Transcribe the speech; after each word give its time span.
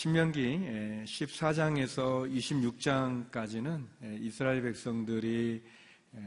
신명기 0.00 1.04
14장에서 1.04 2.26
26장까지는 2.34 3.84
이스라엘 4.22 4.62
백성들이 4.62 5.62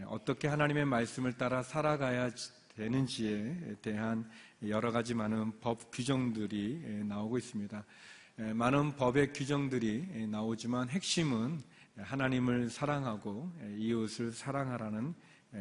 어떻게 0.05 0.47
하나님의 0.47 0.85
말씀을 0.85 1.33
따라 1.33 1.63
살아가야 1.63 2.29
되는지에 2.75 3.77
대한 3.81 4.29
여러 4.67 4.91
가지 4.91 5.15
많은 5.15 5.59
법 5.59 5.89
규정들이 5.91 7.05
나오고 7.05 7.39
있습니다. 7.39 7.83
많은 8.53 8.95
법의 8.95 9.33
규정들이 9.33 10.27
나오지만 10.27 10.89
핵심은 10.89 11.63
하나님을 11.97 12.69
사랑하고 12.69 13.51
이웃을 13.79 14.33
사랑하라는 14.33 15.15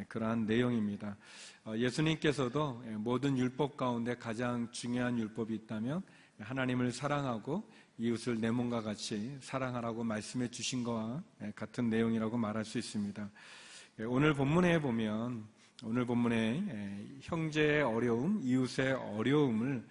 그러한 0.09 0.45
내용입니다. 0.45 1.17
어, 1.65 1.75
예수님께서도 1.77 2.83
모든 2.99 3.37
율법 3.37 3.77
가운데 3.77 4.15
가장 4.17 4.71
중요한 4.73 5.19
율법이 5.19 5.55
있다면 5.55 6.03
하나님을 6.39 6.93
사랑하고 6.93 7.69
이웃을 8.03 8.41
내 8.41 8.51
몸과 8.51 8.83
같이 8.83 9.39
사랑하라고 9.41 10.03
말씀해 10.03 10.49
주신 10.49 10.83
것과 10.83 11.23
같은 11.55 11.89
내용이라고 11.89 12.37
말할 12.37 12.65
수 12.65 12.77
있습니다. 12.79 13.31
오늘 14.09 14.35
본문에 14.35 14.81
보면 14.81 15.47
오늘 15.85 16.05
본문에 16.05 17.21
형제의 17.21 17.83
어려움, 17.85 18.41
이웃의 18.43 18.95
어려움을 18.95 19.87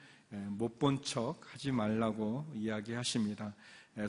못 0.50 0.78
본 0.78 1.02
척 1.02 1.40
하지 1.54 1.72
말라고 1.72 2.52
이야기하십니다. 2.54 3.55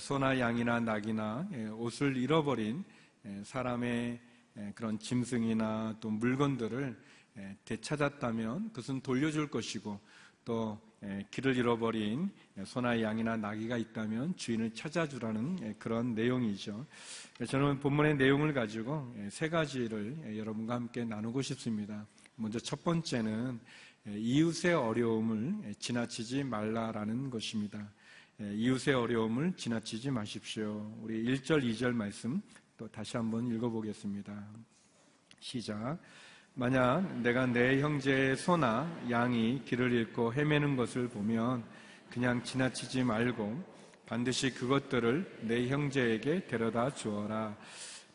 소나 0.00 0.36
양이나 0.40 0.80
낙이나 0.80 1.48
옷을 1.76 2.16
잃어버린 2.16 2.82
사람의 3.44 4.20
그런 4.74 4.98
짐승이나 4.98 5.98
또 6.00 6.10
물건들을 6.10 7.00
되찾았다면 7.64 8.70
그것은 8.70 9.00
돌려줄 9.00 9.48
것이고 9.48 10.00
또 10.44 10.80
길을 11.30 11.56
잃어버린 11.56 12.30
소나 12.64 13.00
양이나 13.00 13.36
나귀가 13.36 13.76
있다면 13.76 14.36
주인을 14.36 14.72
찾아주라는 14.74 15.78
그런 15.78 16.14
내용이죠. 16.14 16.86
저는 17.48 17.80
본문의 17.80 18.16
내용을 18.16 18.52
가지고 18.52 19.12
세 19.30 19.48
가지를 19.48 20.36
여러분과 20.38 20.74
함께 20.74 21.04
나누고 21.04 21.42
싶습니다. 21.42 22.06
먼저 22.36 22.58
첫 22.60 22.84
번째는 22.84 23.58
이웃의 24.06 24.74
어려움을 24.74 25.74
지나치지 25.78 26.44
말라라는 26.44 27.30
것입니다. 27.30 27.92
이웃의 28.38 28.94
어려움을 28.94 29.54
지나치지 29.56 30.10
마십시오. 30.10 30.96
우리 31.00 31.24
1절, 31.24 31.62
2절 31.64 31.92
말씀 31.92 32.40
또 32.76 32.88
다시 32.88 33.16
한번 33.16 33.46
읽어보겠습니다. 33.48 34.48
시작. 35.40 35.98
만약 36.54 37.00
내가 37.22 37.46
내 37.46 37.80
형제의 37.80 38.36
소나 38.36 38.86
양이 39.10 39.62
길을 39.64 39.90
잃고 39.90 40.34
헤매는 40.34 40.76
것을 40.76 41.08
보면 41.08 41.64
그냥 42.10 42.44
지나치지 42.44 43.04
말고 43.04 43.58
반드시 44.04 44.52
그것들을 44.52 45.38
내 45.42 45.68
형제에게 45.68 46.46
데려다 46.46 46.94
주어라. 46.94 47.56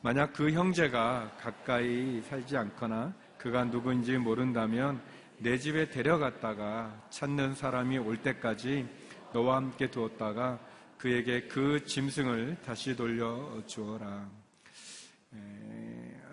만약 0.02 0.33
그 0.33 0.52
형제가 0.52 1.38
가까이 1.39 2.21
살지 2.30 2.55
않거나 2.55 3.11
그가 3.39 3.63
누구인지 3.63 4.19
모른다면 4.19 5.02
내 5.39 5.58
집에 5.58 5.89
데려갔다가 5.89 7.05
찾는 7.09 7.55
사람이 7.55 7.97
올 7.97 8.17
때까지 8.17 8.88
너와 9.33 9.55
함께 9.55 9.89
두었다가 9.89 10.59
그에게 10.99 11.47
그 11.47 11.83
짐승을 11.83 12.58
다시 12.63 12.95
돌려 12.95 13.63
주어라. 13.65 14.30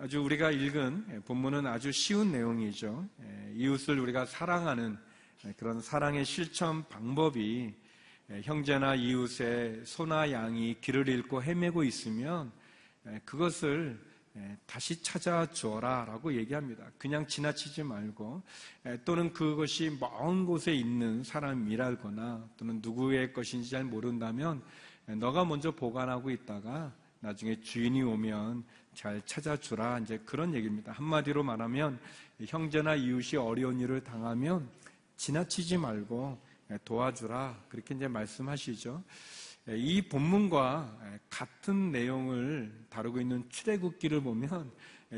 아주 0.05 0.21
우리가 0.21 0.51
읽은 0.51 1.23
본문은 1.25 1.65
아주 1.65 1.91
쉬운 1.91 2.31
내용이죠. 2.31 3.09
이웃을 3.55 3.97
우리가 3.97 4.27
사랑하는 4.27 4.99
그런 5.57 5.81
사랑의 5.81 6.23
실천 6.25 6.87
방법이 6.89 7.73
형제나 8.43 8.93
이웃의 8.93 9.81
소나 9.83 10.31
양이 10.31 10.79
길을 10.79 11.09
잃고 11.09 11.41
헤매고 11.41 11.83
있으면 11.85 12.51
그것을 13.25 13.99
다시 14.67 15.01
찾아줘라 15.01 16.05
라고 16.05 16.35
얘기합니다. 16.35 16.85
그냥 16.99 17.25
지나치지 17.25 17.81
말고 17.81 18.43
또는 19.05 19.33
그것이 19.33 19.97
먼 19.99 20.45
곳에 20.45 20.71
있는 20.71 21.23
사람이라거나 21.23 22.47
또는 22.57 22.79
누구의 22.83 23.33
것인지 23.33 23.71
잘 23.71 23.83
모른다면 23.83 24.61
너가 25.07 25.45
먼저 25.45 25.71
보관하고 25.71 26.29
있다가 26.29 26.93
나중에 27.21 27.59
주인이 27.59 28.03
오면 28.03 28.65
잘 28.95 29.21
찾아주라. 29.25 29.99
이제 29.99 30.17
그런 30.25 30.53
얘기입니다. 30.53 30.93
한마디로 30.93 31.43
말하면 31.43 31.99
형제나 32.47 32.95
이웃이 32.95 33.39
어려운 33.39 33.79
일을 33.79 34.03
당하면 34.03 34.69
지나치지 35.17 35.77
말고 35.77 36.39
도와주라. 36.85 37.65
그렇게 37.69 37.93
이제 37.93 38.07
말씀하시죠. 38.07 39.03
이 39.67 40.01
본문과 40.01 41.19
같은 41.29 41.91
내용을 41.91 42.71
다루고 42.89 43.19
있는 43.19 43.47
출애굽기를 43.49 44.21
보면 44.21 44.71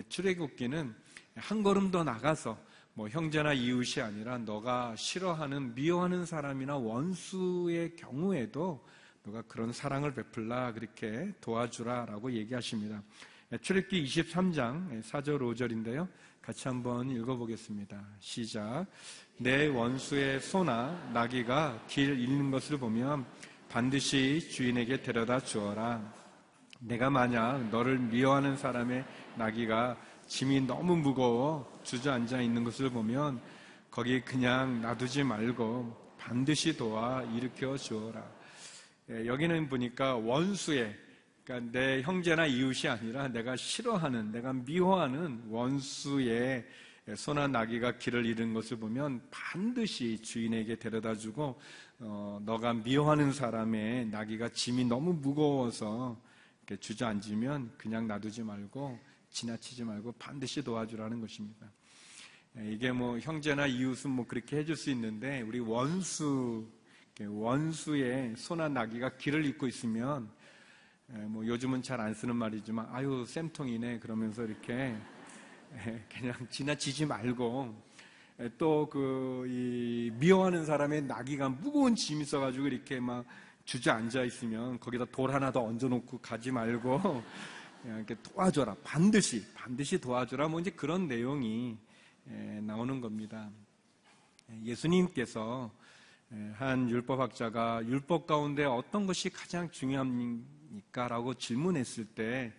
출애굽기는 0.09 0.95
한 1.35 1.63
걸음 1.63 1.91
더 1.91 2.03
나가서 2.03 2.57
뭐 2.93 3.07
형제나 3.07 3.53
이웃이 3.53 4.03
아니라 4.03 4.39
너가 4.39 4.95
싫어하는 4.95 5.75
미워하는 5.75 6.25
사람이나 6.25 6.77
원수의 6.77 7.95
경우에도 7.95 8.83
너가 9.23 9.43
그런 9.43 9.71
사랑을 9.71 10.15
베풀라 10.15 10.73
그렇게 10.73 11.31
도와주라라고 11.41 12.31
얘기하십니다. 12.31 13.03
출애굽기 13.55 14.03
23장 14.03 15.01
4절 15.01 15.39
5절인데요. 15.39 16.05
같이 16.41 16.67
한번 16.67 17.09
읽어보겠습니다. 17.09 18.05
시작. 18.19 18.85
내 19.37 19.67
원수의 19.67 20.41
소나 20.41 21.11
나귀가 21.13 21.85
길 21.87 22.19
잃는 22.19 22.51
것을 22.51 22.77
보면 22.77 23.25
반드시 23.69 24.49
주인에게 24.49 25.01
데려다 25.01 25.39
주어라. 25.39 26.13
내가 26.81 27.09
만약 27.09 27.69
너를 27.69 27.97
미워하는 27.99 28.57
사람의 28.57 29.05
나귀가 29.37 29.95
짐이 30.27 30.61
너무 30.61 30.97
무거워 30.97 31.79
주저앉아 31.83 32.41
있는 32.41 32.65
것을 32.65 32.89
보면 32.89 33.39
거기 33.89 34.19
그냥 34.19 34.81
놔두지 34.81 35.23
말고 35.23 36.15
반드시 36.17 36.75
도와 36.75 37.23
일으켜 37.23 37.77
주어라. 37.77 38.29
예, 39.09 39.25
여기는 39.25 39.69
보니까 39.69 40.15
원수의 40.15 41.06
그러니까 41.47 41.71
내 41.71 42.01
형제나 42.01 42.45
이웃이 42.45 42.91
아니라 42.91 43.29
내가 43.29 43.55
싫어하는 43.55 44.33
내가 44.33 44.51
미워하는 44.51 45.45
원수의 45.47 46.67
소나 47.15 47.47
나귀가 47.47 47.97
길을 47.97 48.25
잃은 48.25 48.53
것을 48.53 48.75
보면 48.75 49.21
반드시 49.31 50.21
주인에게 50.21 50.75
데려다 50.75 51.15
주고 51.15 51.57
어, 51.99 52.41
너가 52.43 52.73
미워하는 52.73 53.31
사람의 53.31 54.07
나귀가 54.07 54.49
짐이 54.49 54.83
너무 54.83 55.13
무거워서 55.13 56.21
주저앉으면 56.81 57.75
그냥 57.77 58.07
놔두지 58.07 58.43
말고 58.43 58.99
지나치지 59.29 59.85
말고 59.85 60.11
반드시 60.19 60.61
도와주라는 60.61 61.21
것입니다. 61.21 61.71
예, 62.57 62.73
이게 62.73 62.91
뭐 62.91 63.19
형제나 63.19 63.67
이웃은 63.67 64.11
뭐 64.11 64.27
그렇게 64.27 64.57
해줄 64.57 64.75
수 64.75 64.89
있는데 64.89 65.39
우리 65.43 65.59
원수 65.59 66.67
원수의 67.21 68.35
소나 68.35 68.67
나귀가 68.67 69.15
길을 69.15 69.45
잇고 69.45 69.65
있으면 69.67 70.29
뭐 71.09 71.45
요즘은 71.45 71.81
잘 71.81 72.01
안 72.01 72.13
쓰는 72.13 72.35
말이지만 72.35 72.87
아유 72.91 73.23
쌤통이네 73.25 73.99
그러면서 73.99 74.43
이렇게 74.43 74.95
그냥 76.09 76.35
지나치지 76.49 77.05
말고 77.05 77.73
또그 78.57 80.13
미워하는 80.19 80.65
사람의 80.65 81.03
나귀가 81.03 81.49
무거운 81.49 81.95
짐 81.95 82.21
있어가지고 82.21 82.67
이렇게 82.67 82.99
막 82.99 83.25
주저앉아 83.63 84.23
있으면 84.23 84.79
거기다 84.79 85.05
돌 85.05 85.33
하나 85.33 85.51
더 85.51 85.63
얹어놓고 85.63 86.19
가지 86.19 86.51
말고 86.51 87.23
이렇게 87.85 88.15
도와줘라 88.21 88.75
반드시 88.83 89.45
반드시 89.53 89.99
도와줘라 89.99 90.49
뭐 90.49 90.59
이제 90.59 90.71
그런 90.71 91.07
내용이 91.07 91.77
나오는 92.61 92.99
겁니다. 92.99 93.49
예수님께서 94.63 95.71
예, 96.33 96.51
한 96.55 96.89
율법학자가 96.89 97.85
율법 97.85 98.27
가운데 98.27 98.65
어떤 98.65 99.07
것이 99.07 99.29
가장 99.29 99.71
중요 99.71 100.03
합니까? 100.77 101.07
라고 101.07 101.33
질문했을 101.33 102.05
때 102.05 102.53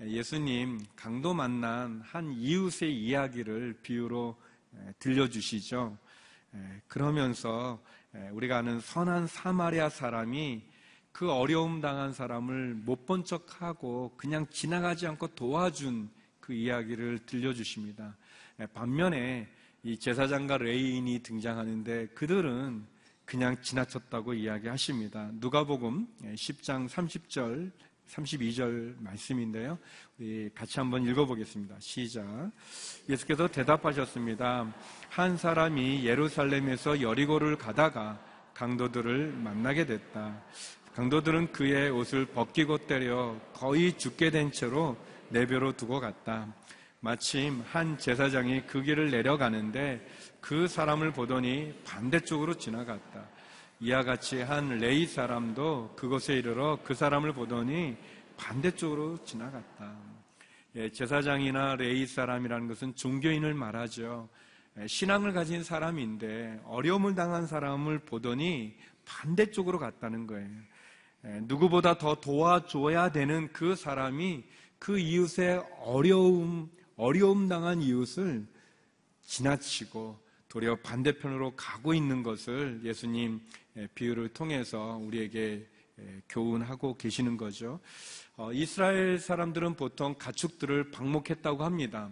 예수님 0.00 0.80
강도 0.94 1.32
만난 1.32 2.00
한 2.04 2.32
이웃의 2.32 2.94
이야기를 2.94 3.78
비유로 3.82 4.36
예, 4.74 4.92
들려주시죠. 4.98 5.96
예, 6.54 6.82
그러면서 6.88 7.82
우리가 8.32 8.58
아는 8.58 8.80
선한 8.80 9.26
사마리아 9.26 9.88
사람이 9.88 10.62
그 11.12 11.30
어려움 11.30 11.80
당한 11.80 12.12
사람을 12.12 12.74
못 12.74 13.06
본 13.06 13.24
척하고 13.24 14.12
그냥 14.16 14.46
지나가지 14.50 15.06
않고 15.06 15.28
도와준 15.28 16.10
그 16.40 16.52
이야기를 16.52 17.20
들려주십니다. 17.20 18.16
반면에 18.74 19.48
이 19.82 19.98
제사장과 19.98 20.58
레인이 20.58 21.20
등장하는데 21.22 22.08
그들은 22.08 22.84
그냥 23.32 23.56
지나쳤다고 23.62 24.34
이야기하십니다. 24.34 25.30
누가복음 25.32 26.06
10장 26.22 26.86
30절 26.86 27.70
32절 28.10 28.94
말씀인데요. 28.98 29.78
우리 30.18 30.50
같이 30.54 30.78
한번 30.78 31.02
읽어보겠습니다. 31.06 31.76
시작. 31.78 32.26
예수께서 33.08 33.48
대답하셨습니다. 33.48 34.70
한 35.08 35.38
사람이 35.38 36.04
예루살렘에서 36.04 37.00
여리고를 37.00 37.56
가다가 37.56 38.22
강도들을 38.52 39.32
만나게 39.32 39.86
됐다. 39.86 40.38
강도들은 40.94 41.52
그의 41.52 41.88
옷을 41.88 42.26
벗기고 42.26 42.86
때려 42.86 43.34
거의 43.54 43.96
죽게 43.96 44.30
된 44.30 44.52
채로 44.52 44.94
내벼로 45.30 45.72
두고 45.72 46.00
갔다. 46.00 46.54
마침 47.04 47.64
한 47.72 47.98
제사장이 47.98 48.62
그 48.68 48.80
길을 48.80 49.10
내려가는데 49.10 50.06
그 50.40 50.68
사람을 50.68 51.12
보더니 51.12 51.74
반대쪽으로 51.84 52.54
지나갔다. 52.54 53.26
이와 53.80 54.04
같이 54.04 54.40
한 54.40 54.78
레이 54.78 55.06
사람도 55.06 55.94
그곳에 55.96 56.34
이르러 56.34 56.78
그 56.84 56.94
사람을 56.94 57.32
보더니 57.32 57.96
반대쪽으로 58.36 59.24
지나갔다. 59.24 59.96
예, 60.76 60.90
제사장이나 60.90 61.74
레이 61.74 62.06
사람이라는 62.06 62.68
것은 62.68 62.94
종교인을 62.94 63.52
말하죠. 63.52 64.28
예, 64.78 64.86
신앙을 64.86 65.32
가진 65.32 65.64
사람인데 65.64 66.60
어려움을 66.66 67.16
당한 67.16 67.48
사람을 67.48 67.98
보더니 67.98 68.76
반대쪽으로 69.04 69.80
갔다는 69.80 70.28
거예요. 70.28 70.48
예, 71.24 71.40
누구보다 71.42 71.98
더 71.98 72.14
도와줘야 72.14 73.10
되는 73.10 73.52
그 73.52 73.74
사람이 73.74 74.44
그 74.78 75.00
이웃의 75.00 75.64
어려움, 75.80 76.70
어려움 76.96 77.48
당한 77.48 77.82
이웃을 77.82 78.46
지나치고 79.24 80.20
도리어 80.48 80.76
반대편으로 80.76 81.56
가고 81.56 81.94
있는 81.94 82.22
것을 82.22 82.80
예수님 82.84 83.40
비유를 83.94 84.28
통해서 84.30 84.98
우리에게 85.02 85.66
교훈하고 86.28 86.96
계시는 86.96 87.36
거죠. 87.36 87.80
어, 88.36 88.52
이스라엘 88.52 89.18
사람들은 89.18 89.76
보통 89.76 90.14
가축들을 90.18 90.90
방목했다고 90.90 91.64
합니다. 91.64 92.10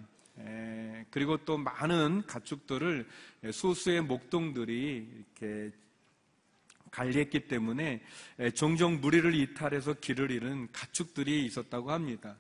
그리고 1.10 1.36
또 1.44 1.58
많은 1.58 2.22
가축들을 2.26 3.06
소수의 3.52 4.02
목동들이 4.02 5.06
이렇게 5.38 5.70
관리했기 6.90 7.46
때문에 7.46 8.02
종종 8.54 9.00
무리를 9.00 9.34
이탈해서 9.34 9.94
길을 9.94 10.30
잃은 10.30 10.68
가축들이 10.72 11.44
있었다고 11.44 11.90
합니다. 11.90 12.38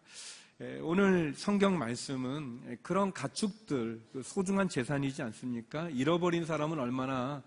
오늘 0.82 1.32
성경 1.34 1.78
말씀은 1.78 2.80
그런 2.82 3.14
가축들, 3.14 3.98
그 4.12 4.22
소중한 4.22 4.68
재산이지 4.68 5.22
않습니까? 5.22 5.88
잃어버린 5.88 6.44
사람은 6.44 6.78
얼마나 6.78 7.42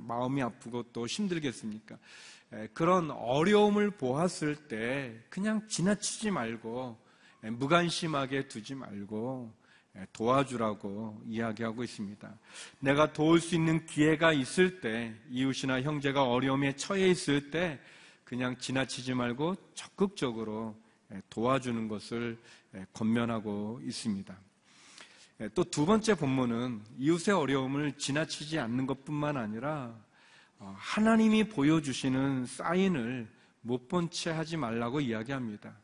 마음이 0.00 0.42
아프고 0.42 0.82
또 0.92 1.06
힘들겠습니까? 1.06 1.96
그런 2.74 3.10
어려움을 3.10 3.90
보았을 3.92 4.54
때 4.68 5.18
그냥 5.30 5.66
지나치지 5.66 6.30
말고 6.30 6.98
무관심하게 7.40 8.48
두지 8.48 8.74
말고 8.74 9.50
도와주라고 10.12 11.22
이야기하고 11.24 11.84
있습니다. 11.84 12.38
내가 12.80 13.14
도울 13.14 13.40
수 13.40 13.54
있는 13.54 13.86
기회가 13.86 14.34
있을 14.34 14.82
때 14.82 15.14
이웃이나 15.30 15.80
형제가 15.80 16.24
어려움에 16.24 16.76
처해 16.76 17.08
있을 17.08 17.50
때 17.50 17.80
그냥 18.24 18.58
지나치지 18.58 19.14
말고 19.14 19.54
적극적으로 19.72 20.76
도와주는 21.30 21.88
것을 21.88 22.38
권면하고 22.92 23.80
있습니다. 23.84 24.36
또 25.54 25.64
두 25.64 25.84
번째 25.84 26.14
본문은 26.14 26.80
이웃의 26.98 27.34
어려움을 27.34 27.92
지나치지 27.98 28.58
않는 28.58 28.86
것뿐만 28.86 29.36
아니라 29.36 29.94
어, 30.58 30.74
하나님이 30.78 31.44
보여주시는 31.48 32.46
사인을 32.46 33.28
못 33.60 33.88
본 33.88 34.08
채 34.10 34.30
하지 34.30 34.56
말라고 34.56 35.00
이야기합니다. 35.00 35.76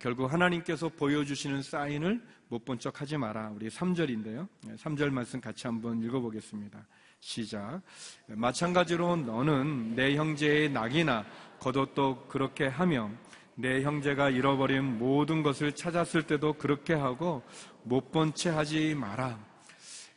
결국 0.00 0.32
하나님께서 0.32 0.88
보여주시는 0.88 1.62
사인을 1.62 2.20
못 2.48 2.64
본 2.64 2.78
척 2.78 3.00
하지 3.00 3.16
마라. 3.16 3.50
우리 3.50 3.68
3절인데요. 3.68 4.48
3절 4.76 5.10
말씀 5.10 5.40
같이 5.40 5.66
한번 5.66 6.02
읽어보겠습니다. 6.02 6.84
시작. 7.20 7.80
마찬가지로 8.26 9.16
너는 9.16 9.94
내 9.94 10.16
형제의 10.16 10.70
낙이나 10.70 11.24
겉옷도 11.60 12.26
그렇게 12.28 12.66
하며 12.66 13.10
내 13.54 13.82
형제가 13.82 14.30
잃어버린 14.30 14.98
모든 14.98 15.42
것을 15.42 15.72
찾았을 15.72 16.22
때도 16.24 16.54
그렇게 16.54 16.94
하고 16.94 17.42
못 17.82 18.10
본 18.10 18.32
채 18.34 18.50
하지 18.50 18.94
마라. 18.94 19.38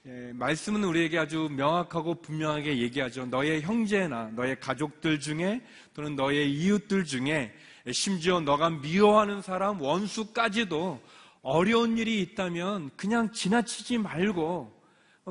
예, 0.07 0.31
말씀은 0.33 0.83
우리에게 0.83 1.17
아주 1.17 1.49
명확하고 1.51 2.21
분명하게 2.21 2.77
얘기하죠. 2.77 3.25
너의 3.25 3.61
형제나 3.61 4.29
너의 4.35 4.59
가족들 4.59 5.19
중에 5.19 5.61
또는 5.93 6.15
너의 6.15 6.51
이웃들 6.51 7.05
중에 7.05 7.53
심지어 7.91 8.39
너가 8.39 8.69
미워하는 8.69 9.41
사람, 9.41 9.81
원수까지도 9.81 11.01
어려운 11.41 11.97
일이 11.97 12.21
있다면 12.21 12.91
그냥 12.95 13.31
지나치지 13.31 13.97
말고 13.97 14.71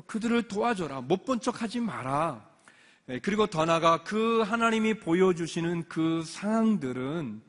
그들을 0.06 0.42
도와줘라. 0.48 1.00
못 1.02 1.24
본 1.24 1.40
척 1.40 1.62
하지 1.62 1.80
마라. 1.80 2.44
예, 3.08 3.18
그리고 3.20 3.46
더 3.46 3.64
나아가 3.64 4.02
그 4.02 4.40
하나님이 4.42 4.94
보여주시는 4.94 5.84
그 5.88 6.22
상황들은 6.24 7.40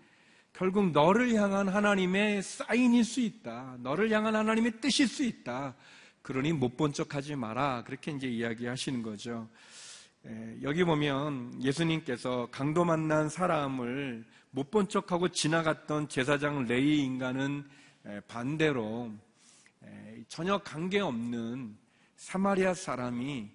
결국 0.58 0.92
너를 0.92 1.34
향한 1.34 1.68
하나님의 1.68 2.42
사인일 2.42 3.04
수 3.04 3.20
있다. 3.20 3.76
너를 3.80 4.10
향한 4.12 4.36
하나님의 4.38 4.80
뜻일 4.80 5.06
수 5.06 5.24
있다. 5.24 5.76
그러니 6.22 6.54
못 6.54 6.78
본 6.78 6.94
척 6.94 7.14
하지 7.14 7.36
마라. 7.36 7.84
그렇게 7.86 8.12
이제 8.12 8.28
이야기하시는 8.30 9.04
거죠. 9.04 9.50
여기 10.64 10.86
보면 10.86 11.62
예수님께서 11.62 12.48
강도 12.52 12.86
만난 12.86 13.28
사람을 13.28 14.24
못 14.52 14.72
본 14.72 14.88
척하고 14.88 15.28
지나갔던 15.28 16.08
제사장 16.08 16.66
레이 16.66 17.04
인간은 17.04 17.66
반대로 18.30 19.12
전혀 20.30 20.58
관계없는 20.60 21.76
사마리아 22.16 22.74
사람이 22.74 23.50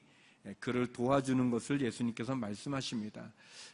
그를 0.59 0.87
도와주는 0.93 1.51
것을 1.51 1.81
예수님께서 1.81 2.35
말씀하십니다. 2.35 3.33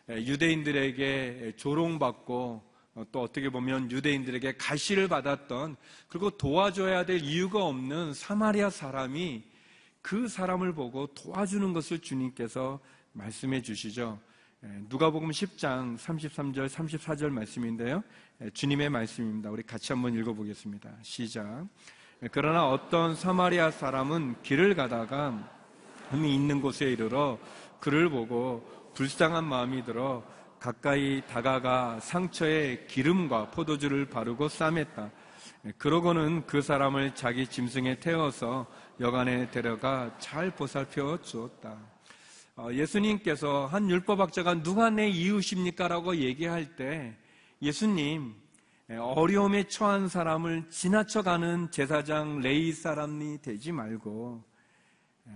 유대인들에게 0.08 1.54
조롱받고 1.56 2.62
어, 2.62 2.75
또 3.12 3.22
어떻게 3.22 3.50
보면 3.50 3.90
유대인들에게 3.90 4.56
가시를 4.56 5.08
받았던 5.08 5.76
그리고 6.08 6.30
도와줘야 6.30 7.04
될 7.04 7.20
이유가 7.20 7.64
없는 7.64 8.14
사마리아 8.14 8.70
사람이 8.70 9.42
그 10.00 10.28
사람을 10.28 10.72
보고 10.72 11.06
도와주는 11.08 11.72
것을 11.72 11.98
주님께서 11.98 12.80
말씀해 13.12 13.62
주시죠. 13.62 14.18
누가복음 14.88 15.30
10장 15.30 15.98
33절 15.98 16.68
34절 16.68 17.28
말씀인데요. 17.30 18.02
주님의 18.54 18.88
말씀입니다. 18.90 19.50
우리 19.50 19.62
같이 19.62 19.92
한번 19.92 20.14
읽어 20.14 20.32
보겠습니다. 20.32 20.90
시작. 21.02 21.66
그러나 22.30 22.68
어떤 22.68 23.14
사마리아 23.14 23.70
사람은 23.70 24.42
길을 24.42 24.74
가다가 24.74 25.52
흠이 26.10 26.34
있는 26.34 26.60
곳에 26.60 26.90
이르러 26.90 27.38
그를 27.80 28.08
보고 28.08 28.66
불쌍한 28.94 29.44
마음이 29.44 29.84
들어 29.84 30.24
가까이 30.58 31.22
다가가 31.26 32.00
상처에 32.00 32.86
기름과 32.86 33.50
포도주를 33.50 34.06
바르고 34.06 34.48
싸맸다. 34.48 35.10
그러고는 35.78 36.46
그 36.46 36.62
사람을 36.62 37.14
자기 37.14 37.46
짐승에 37.46 38.00
태워서 38.00 38.66
여간에 39.00 39.50
데려가 39.50 40.16
잘 40.18 40.50
보살펴 40.50 41.20
주었다. 41.20 41.76
어, 42.56 42.68
예수님께서 42.72 43.66
한 43.66 43.90
율법학자가 43.90 44.62
누가 44.62 44.88
내 44.88 45.08
이웃입니까? 45.08 45.88
라고 45.88 46.16
얘기할 46.16 46.76
때 46.76 47.16
예수님 47.60 48.34
어려움에 48.88 49.64
처한 49.64 50.08
사람을 50.08 50.70
지나쳐가는 50.70 51.70
제사장 51.70 52.40
레이 52.40 52.72
사람이 52.72 53.42
되지 53.42 53.72
말고 53.72 54.42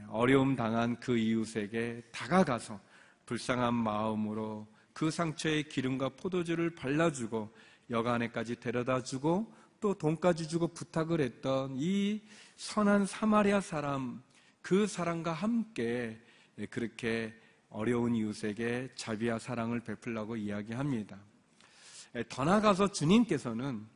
어려움 0.09 0.55
당한 0.55 0.99
그 1.01 1.19
이웃에게 1.19 2.05
다가가서 2.13 2.81
불쌍한 3.27 3.75
마음으로 3.75 4.67
그 5.01 5.11
상처에 5.11 5.63
기름과 5.63 6.11
포도주를 6.11 6.75
발라주고 6.75 7.49
여간에까지 7.89 8.57
데려다주고 8.57 9.51
또 9.81 9.95
돈까지 9.95 10.47
주고 10.47 10.69
부탁을 10.69 11.23
했던 11.23 11.75
이 11.79 12.21
선한 12.59 13.07
사마리아 13.07 13.63
사람 13.63 14.23
그 14.61 14.87
사람과 14.87 15.33
함께 15.33 16.21
그렇게 16.69 17.33
어려운 17.71 18.15
이웃에게 18.15 18.91
자비와 18.95 19.39
사랑을 19.39 19.81
베풀라고 19.81 20.37
이야기합니다. 20.37 21.19
더 22.29 22.45
나아가서 22.45 22.93
주님께서는 22.93 23.87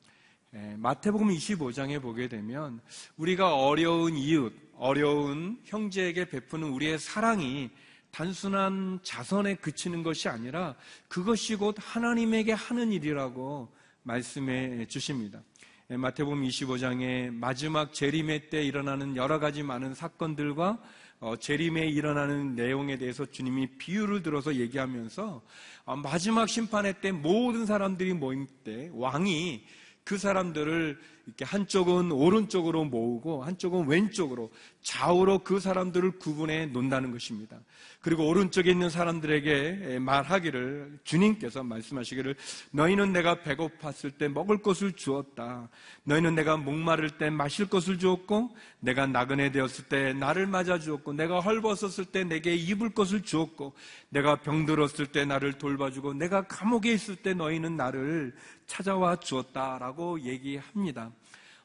마태복음 0.78 1.28
25장에 1.28 2.00
보게 2.00 2.28
되면 2.28 2.80
우리가 3.18 3.54
어려운 3.54 4.16
이웃, 4.16 4.54
어려운 4.74 5.60
형제에게 5.64 6.30
베푸는 6.30 6.70
우리의 6.70 6.98
사랑이 6.98 7.70
단순한 8.14 9.00
자선에 9.02 9.56
그치는 9.56 10.04
것이 10.04 10.28
아니라 10.28 10.76
그것이 11.08 11.56
곧 11.56 11.74
하나님에게 11.80 12.52
하는 12.52 12.92
일이라고 12.92 13.68
말씀해 14.04 14.86
주십니다. 14.86 15.42
예, 15.90 15.96
마태복음 15.96 16.44
25장의 16.44 17.34
마지막 17.34 17.92
재림의 17.92 18.50
때 18.50 18.62
일어나는 18.62 19.16
여러 19.16 19.40
가지 19.40 19.64
많은 19.64 19.94
사건들과 19.94 20.78
어, 21.18 21.34
재림에 21.36 21.88
일어나는 21.88 22.54
내용에 22.54 22.98
대해서 22.98 23.26
주님이 23.26 23.78
비유를 23.78 24.22
들어서 24.22 24.54
얘기하면서 24.54 25.42
어, 25.84 25.96
마지막 25.96 26.48
심판의 26.48 27.00
때 27.00 27.10
모든 27.10 27.66
사람들이 27.66 28.14
모임 28.14 28.46
때 28.62 28.90
왕이 28.92 29.64
그 30.04 30.18
사람들을 30.18 31.00
이렇게 31.26 31.44
한쪽은 31.44 32.12
오른쪽으로 32.12 32.84
모으고 32.84 33.44
한쪽은 33.44 33.88
왼쪽으로 33.88 34.50
좌우로 34.82 35.40
그 35.40 35.58
사람들을 35.58 36.18
구분해 36.18 36.66
놓는다는 36.66 37.12
것입니다. 37.12 37.58
그리고 38.04 38.28
오른쪽에 38.28 38.70
있는 38.70 38.90
사람들에게 38.90 39.98
말하기를 39.98 40.98
주님께서 41.04 41.62
말씀하시기를 41.62 42.36
너희는 42.72 43.14
내가 43.14 43.36
배고팠을 43.36 44.18
때 44.18 44.28
먹을 44.28 44.60
것을 44.60 44.92
주었다. 44.92 45.70
너희는 46.02 46.34
내가 46.34 46.58
목마를 46.58 47.16
때 47.16 47.30
마실 47.30 47.66
것을 47.66 47.98
주었고 47.98 48.54
내가 48.80 49.06
나그네 49.06 49.52
되었을 49.52 49.86
때 49.86 50.12
나를 50.12 50.46
맞아 50.46 50.78
주었고 50.78 51.14
내가 51.14 51.40
헐벗었을 51.40 52.04
때 52.04 52.24
내게 52.24 52.54
입을 52.54 52.90
것을 52.90 53.22
주었고 53.22 53.72
내가 54.10 54.36
병들었을 54.36 55.06
때 55.06 55.24
나를 55.24 55.54
돌봐주고 55.54 56.12
내가 56.12 56.42
감옥에 56.42 56.92
있을 56.92 57.16
때 57.16 57.32
너희는 57.32 57.78
나를 57.78 58.34
찾아와 58.66 59.16
주었다라고 59.16 60.20
얘기합니다. 60.20 61.10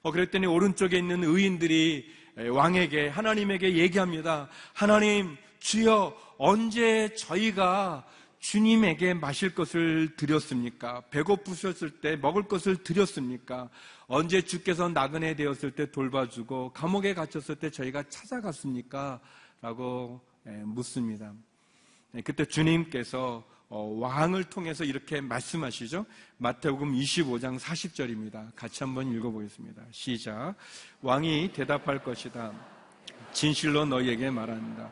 어, 0.01 0.11
그랬더니 0.11 0.47
오른쪽에 0.47 0.97
있는 0.97 1.23
의인들이 1.23 2.19
왕에게 2.51 3.09
하나님에게 3.09 3.75
얘기합니다. 3.77 4.47
하나님 4.73 5.35
주여 5.59 6.15
언제 6.37 7.13
저희가 7.15 8.05
주님에게 8.39 9.13
마실 9.13 9.53
것을 9.53 10.15
드렸습니까? 10.15 11.01
배고프셨을 11.09 11.99
때 11.99 12.15
먹을 12.15 12.43
것을 12.43 12.77
드렸습니까? 12.77 13.69
언제 14.07 14.41
주께서 14.41 14.87
나그네 14.87 15.35
되었을 15.35 15.71
때 15.71 15.91
돌봐주고 15.91 16.71
감옥에 16.71 17.13
갇혔을 17.13 17.57
때 17.57 17.69
저희가 17.69 18.03
찾아갔습니까? 18.07 19.19
라고 19.61 20.21
묻습니다. 20.45 21.33
그때 22.23 22.45
주님께서 22.45 23.43
어, 23.71 23.83
왕을 23.99 24.45
통해서 24.45 24.83
이렇게 24.83 25.21
말씀하시죠. 25.21 26.03
마태복음 26.37 26.93
25장 26.93 27.59
40절입니다. 27.59 28.51
같이 28.55 28.83
한번 28.83 29.11
읽어보겠습니다. 29.13 29.83
시작. 29.91 30.55
왕이 31.01 31.51
대답할 31.53 32.03
것이다. 32.03 32.51
진실로 33.31 33.85
너희에게 33.85 34.31
말한다. 34.31 34.91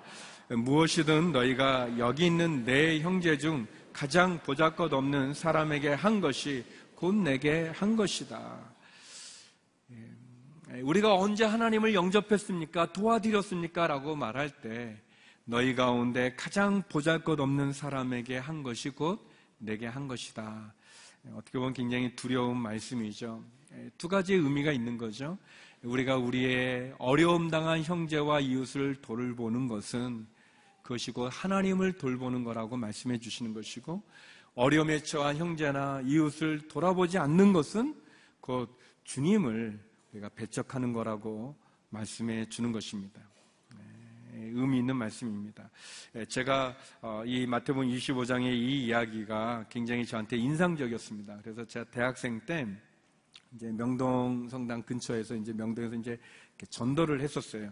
무엇이든 0.50 1.32
너희가 1.32 1.98
여기 1.98 2.28
있는 2.28 2.64
내 2.66 3.00
형제 3.00 3.36
중 3.40 3.66
가장 3.92 4.38
보잘것 4.44 4.94
없는 4.94 5.34
사람에게 5.34 5.90
한 5.94 6.22
것이 6.22 6.64
곧 6.94 7.16
내게 7.16 7.70
한 7.70 7.96
것이다. 7.96 8.60
예. 9.92 10.82
우리가 10.82 11.16
언제 11.16 11.46
하나님을 11.46 11.96
영접했습니까? 11.96 12.94
도와드렸습니까? 12.94 13.88
라고 13.88 14.16
말할 14.16 14.52
때 14.62 15.02
너희 15.50 15.76
가운데 15.76 16.36
가장 16.36 16.84
보잘 16.90 17.24
것 17.24 17.40
없는 17.40 17.72
사람에게 17.72 18.38
한 18.38 18.64
것이 18.64 18.90
곧 18.90 19.26
내게 19.60 19.88
한 19.88 20.10
것이다. 20.10 20.74
어떻게 21.36 21.58
보면 21.58 21.74
굉장히 21.74 22.14
두려운 22.18 22.58
말씀이죠. 22.58 23.42
두 23.98 24.10
가지 24.10 24.34
의미가 24.34 24.74
있는 24.74 24.98
거죠. 24.98 25.38
우리가 25.84 26.18
우리의 26.18 26.96
어려움 26.98 27.50
당한 27.50 27.82
형제와 27.82 28.42
이웃을 28.42 28.96
돌보는 28.96 29.70
것은 29.70 30.28
그것이 30.84 31.12
곧 31.12 31.30
하나님을 31.32 31.94
돌보는 31.94 32.44
거라고 32.44 32.76
말씀해 32.76 33.18
주시는 33.18 33.54
것이고 33.54 34.04
어려움에 34.54 35.02
처한 35.02 35.38
형제나 35.38 36.02
이웃을 36.04 36.68
돌아보지 36.68 37.20
않는 37.20 37.54
것은 37.54 37.96
곧 38.42 38.78
주님을 39.06 39.80
우리가 40.12 40.28
배척하는 40.28 40.92
거라고 40.92 41.56
말씀해 41.92 42.50
주는 42.50 42.74
것입니다. 42.74 43.27
의미 44.40 44.80
있는 44.80 44.96
말씀입니다. 44.96 45.70
예, 46.16 46.26
제가 46.26 46.76
어, 47.02 47.24
이 47.26 47.46
마태복음 47.46 47.88
25장의 47.88 48.54
이 48.54 48.86
이야기가 48.86 49.66
굉장히 49.70 50.06
저한테 50.06 50.38
인상적이었습니다. 50.38 51.40
그래서 51.44 51.66
제가 51.66 51.86
대학생 51.92 52.40
때 52.46 52.68
이제 53.56 53.72
명동 53.72 54.48
성당 54.50 54.82
근처에서 54.84 55.36
이제 55.36 55.54
명동에서 55.54 55.96
이제 55.96 56.20
전도를 56.70 57.22
했었어요. 57.22 57.72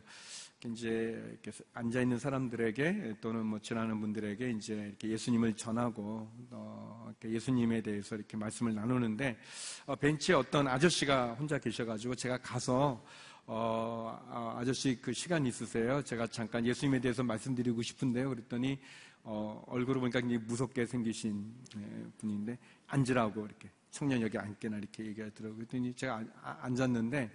이제 0.65 1.21
이렇게 1.29 1.51
앉아 1.73 2.01
있는 2.01 2.17
사람들에게 2.17 3.17
또는 3.21 3.45
뭐 3.45 3.59
지나는 3.59 3.99
분들에게 3.99 4.49
이제 4.51 4.73
이렇게 4.73 5.09
예수님을 5.09 5.53
전하고 5.53 6.27
어, 6.51 7.13
예수님에 7.23 7.81
대해서 7.81 8.15
이렇게 8.15 8.37
말씀을 8.37 8.73
나누는데 8.73 9.37
어, 9.85 9.95
벤치에 9.95 10.35
어떤 10.35 10.67
아저씨가 10.67 11.33
혼자 11.33 11.59
계셔가지고 11.59 12.15
제가 12.15 12.37
가서 12.37 13.03
어, 13.47 14.19
아, 14.27 14.55
아저씨 14.59 14.99
그 15.01 15.13
시간 15.13 15.45
있으세요? 15.45 16.01
제가 16.01 16.27
잠깐 16.27 16.65
예수님에 16.65 16.99
대해서 16.99 17.23
말씀드리고 17.23 17.81
싶은데요. 17.81 18.29
그랬더니 18.29 18.79
어, 19.23 19.63
얼굴을 19.67 19.99
보니까 20.01 20.19
굉장히 20.19 20.43
무섭게 20.45 20.85
생기신 20.85 21.53
예, 21.77 22.05
분인데 22.17 22.57
앉으라고 22.87 23.45
이렇게 23.45 23.69
청년 23.91 24.21
여기 24.21 24.37
앉게나 24.37 24.77
이렇게 24.77 25.05
얘기하더라고요. 25.05 25.57
그랬더니 25.57 25.93
제가 25.93 26.23
아, 26.41 26.57
앉았는데 26.61 27.31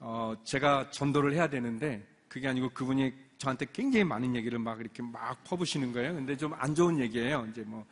어, 0.00 0.34
제가 0.44 0.90
전도를 0.90 1.32
해야 1.32 1.48
되는데 1.48 2.06
그게 2.28 2.48
아니고 2.48 2.70
그분이 2.70 3.12
저한테 3.38 3.66
굉장히 3.72 4.04
많은 4.04 4.34
얘기를 4.34 4.58
막 4.58 4.78
이렇게 4.80 5.02
막 5.02 5.42
퍼부시는 5.44 5.92
거예요. 5.92 6.14
근데 6.14 6.36
좀 6.36 6.52
안 6.54 6.74
좋은 6.74 6.98
얘기예요. 7.00 7.46
이제 7.50 7.62
뭐 7.62 7.86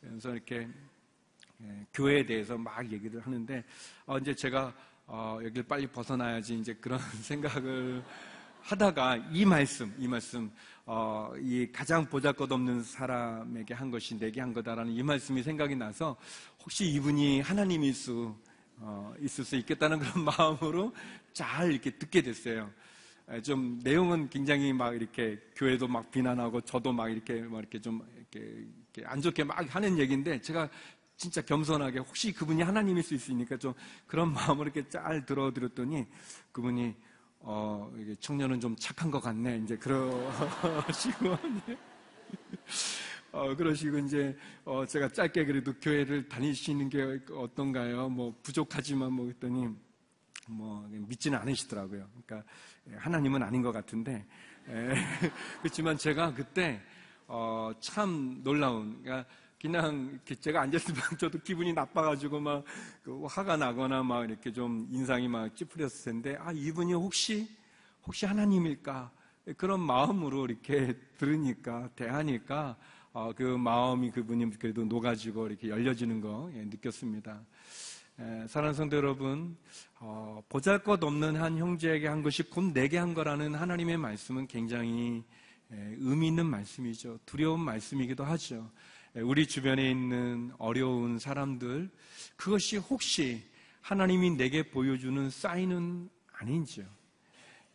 그래서 0.00 0.32
이렇게 0.32 0.68
예, 1.62 1.86
교회에 1.94 2.26
대해서 2.26 2.58
막 2.58 2.90
얘기를 2.92 3.20
하는데 3.20 3.64
어, 4.04 4.18
이제 4.18 4.34
제가 4.34 4.74
어, 5.08 5.38
여기를 5.40 5.62
빨리 5.62 5.86
벗어나야지 5.86 6.58
이제 6.58 6.74
그런 6.74 6.98
생각을 7.22 8.02
하다가 8.62 9.16
이 9.30 9.44
말씀, 9.44 9.94
이 9.98 10.08
말씀, 10.08 10.50
어, 10.84 11.32
이 11.38 11.70
가장 11.72 12.04
보잘것없는 12.04 12.82
사람에게 12.82 13.72
한 13.72 13.92
것이 13.92 14.18
내게 14.18 14.40
한 14.40 14.52
거다라는 14.52 14.92
이 14.92 15.02
말씀이 15.04 15.44
생각이 15.44 15.76
나서 15.76 16.16
혹시 16.60 16.86
이분이 16.86 17.40
하나님일 17.40 17.94
수 17.94 18.34
어, 18.78 19.14
있을 19.20 19.44
수 19.44 19.54
있겠다는 19.54 20.00
그런 20.00 20.24
마음으로 20.26 20.92
잘 21.32 21.70
이렇게 21.70 21.90
듣게 21.90 22.22
됐어요. 22.22 22.68
좀 23.42 23.80
내용은 23.82 24.28
굉장히 24.28 24.72
막 24.72 24.94
이렇게 24.94 25.40
교회도 25.56 25.88
막 25.88 26.10
비난하고 26.12 26.60
저도 26.60 26.92
막 26.92 27.08
이렇게 27.08 27.40
막 27.42 27.58
이렇게 27.58 27.80
좀 27.80 28.00
이렇게, 28.16 28.64
이렇게 28.94 29.08
안 29.08 29.20
좋게 29.20 29.42
막 29.42 29.74
하는 29.74 29.98
얘기인데 29.98 30.40
제가 30.40 30.68
진짜 31.16 31.40
겸손하게 31.40 32.00
혹시 32.00 32.32
그분이 32.32 32.62
하나님일 32.62 33.02
수 33.02 33.14
있으니까 33.14 33.56
좀 33.56 33.72
그런 34.06 34.32
마음으로 34.34 34.70
이렇게 34.70 34.88
잘 34.88 35.24
들어드렸더니 35.24 36.06
그분이 36.52 36.94
어, 37.48 37.92
청년은 38.18 38.60
좀 38.60 38.74
착한 38.76 39.08
것 39.08 39.20
같네. 39.20 39.58
이제 39.58 39.76
그러시고, 39.76 41.38
어, 43.30 43.54
그러시고 43.54 43.98
이제, 43.98 44.36
어, 44.64 44.84
제가 44.84 45.08
짧게 45.08 45.44
그래도 45.44 45.72
교회를 45.74 46.28
다니시는 46.28 46.88
게 46.88 47.20
어떤가요? 47.30 48.08
뭐, 48.08 48.36
부족하지만 48.42 49.12
뭐, 49.12 49.28
했더니, 49.28 49.68
뭐, 50.48 50.88
믿지는 50.90 51.38
않으시더라고요. 51.38 52.08
그러니까, 52.26 52.50
하나님은 52.96 53.44
아닌 53.44 53.62
것 53.62 53.70
같은데, 53.70 54.26
에, 54.68 54.94
그렇지만 55.62 55.96
제가 55.96 56.34
그때, 56.34 56.80
어, 57.28 57.70
참 57.78 58.40
놀라운, 58.42 59.02
그러니까, 59.04 59.28
그냥 59.60 60.18
제가 60.40 60.62
앉았으면 60.62 61.00
저도 61.18 61.38
기분이 61.40 61.72
나빠가지고 61.72 62.40
막그 62.40 63.24
화가 63.26 63.56
나거나 63.56 64.02
막 64.02 64.24
이렇게 64.24 64.52
좀 64.52 64.86
인상이 64.90 65.28
막 65.28 65.54
찌푸렸을 65.56 66.12
텐데 66.12 66.36
아 66.40 66.52
이분이 66.52 66.92
혹시 66.92 67.48
혹시 68.06 68.26
하나님일까 68.26 69.10
그런 69.56 69.80
마음으로 69.80 70.46
이렇게 70.46 70.94
들으니까 71.18 71.88
대하니까 71.96 72.76
어, 73.12 73.32
그 73.34 73.42
마음이 73.42 74.10
그분이 74.10 74.58
그래도 74.58 74.84
녹아지고 74.84 75.46
이렇게 75.46 75.70
열려지는 75.70 76.20
거 76.20 76.50
예, 76.54 76.64
느꼈습니다. 76.64 77.40
에, 78.18 78.46
사랑하는 78.46 78.74
성도 78.74 78.98
여러분, 78.98 79.56
어, 80.00 80.42
보잘것없는 80.50 81.36
한 81.36 81.56
형제에게 81.56 82.08
한 82.08 82.22
것이 82.22 82.42
곧 82.42 82.72
내게 82.74 82.98
한 82.98 83.14
거라는 83.14 83.54
하나님의 83.54 83.96
말씀은 83.96 84.46
굉장히 84.48 85.24
에, 85.72 85.96
의미 85.98 86.28
있는 86.28 86.44
말씀이죠. 86.44 87.18
두려운 87.24 87.60
말씀이기도 87.60 88.22
하죠. 88.22 88.70
예, 89.16 89.20
우리 89.22 89.46
주변에 89.46 89.90
있는 89.90 90.52
어려운 90.58 91.18
사람들, 91.18 91.90
그것이 92.36 92.76
혹시 92.76 93.42
하나님이 93.80 94.36
내게 94.36 94.62
보여주는 94.62 95.30
사인은 95.30 96.10
아닌지요. 96.32 96.84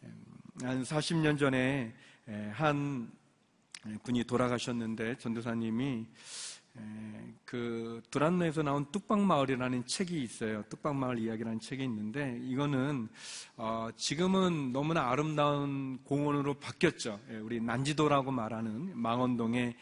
예, 0.04 0.66
한 0.66 0.84
40년 0.84 1.40
전에 1.40 1.94
예, 2.30 2.52
한 2.54 3.12
분이 4.04 4.26
돌아가셨는데 4.26 5.18
전도사님이 5.18 6.06
그 7.44 8.02
두란노에서 8.12 8.64
나온 8.64 8.86
뚝방마을이라는 8.92 9.86
책이 9.86 10.22
있어요. 10.22 10.64
뚝방마을 10.70 11.20
이야기라는 11.20 11.60
책이 11.60 11.84
있는데 11.84 12.40
이거는 12.44 13.10
어 13.58 13.90
지금은 13.98 14.72
너무나 14.72 15.10
아름다운 15.10 16.00
공원으로 16.04 16.54
바뀌었죠. 16.54 17.20
우리 17.42 17.60
난지도라고 17.60 18.32
말하는 18.32 18.98
망원동의 18.98 19.76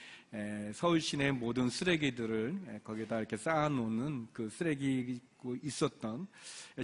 서울 0.73 1.01
시내 1.01 1.31
모든 1.31 1.69
쓰레기들을 1.69 2.81
거기다 2.83 3.17
이렇게 3.17 3.35
쌓아놓는 3.35 4.27
그 4.31 4.49
쓰레기 4.49 5.19
있었던 5.63 6.27